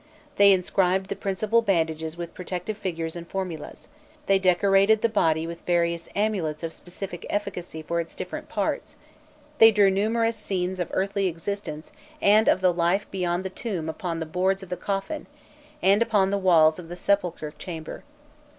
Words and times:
They 0.37 0.51
inscribed 0.51 1.09
the 1.09 1.15
principal 1.15 1.61
bandages 1.61 2.17
with 2.17 2.33
protective 2.33 2.75
figures 2.75 3.15
and 3.15 3.27
formulas; 3.27 3.87
they 4.25 4.39
decorated 4.39 5.03
the 5.03 5.09
body 5.09 5.45
with 5.45 5.61
various 5.61 6.09
amulets 6.15 6.63
of 6.63 6.73
specific 6.73 7.23
efficacy 7.29 7.83
for 7.83 7.99
its 7.99 8.15
different 8.15 8.49
parts; 8.49 8.95
they 9.59 9.69
drew 9.69 9.91
numerous 9.91 10.37
scenes 10.37 10.79
of 10.79 10.89
earthly 10.91 11.27
existence 11.27 11.91
and 12.19 12.47
of 12.47 12.61
the 12.61 12.73
life 12.73 13.05
beyond 13.11 13.43
the 13.43 13.51
tomb 13.51 13.87
upon 13.87 14.19
the 14.19 14.25
boards 14.25 14.63
of 14.63 14.69
the 14.69 14.75
coffin 14.75 15.27
and 15.83 16.01
upon 16.01 16.31
the 16.31 16.39
walls 16.39 16.79
of 16.79 16.89
the 16.89 16.95
sepulchral 16.95 17.53
chamber. 17.59 18.03